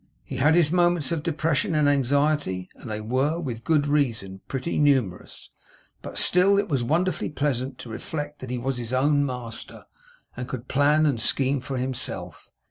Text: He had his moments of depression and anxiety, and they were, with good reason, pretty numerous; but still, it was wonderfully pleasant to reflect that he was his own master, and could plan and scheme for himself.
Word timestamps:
He 0.23 0.37
had 0.37 0.55
his 0.55 0.71
moments 0.71 1.11
of 1.11 1.21
depression 1.21 1.75
and 1.75 1.87
anxiety, 1.87 2.69
and 2.75 2.89
they 2.89 3.01
were, 3.01 3.39
with 3.39 3.63
good 3.63 3.85
reason, 3.85 4.41
pretty 4.47 4.79
numerous; 4.79 5.51
but 6.01 6.17
still, 6.17 6.57
it 6.57 6.67
was 6.67 6.83
wonderfully 6.83 7.29
pleasant 7.29 7.77
to 7.77 7.89
reflect 7.89 8.39
that 8.39 8.49
he 8.49 8.57
was 8.57 8.77
his 8.79 8.93
own 8.93 9.23
master, 9.23 9.85
and 10.35 10.47
could 10.47 10.67
plan 10.67 11.05
and 11.05 11.21
scheme 11.21 11.61
for 11.61 11.77
himself. 11.77 12.49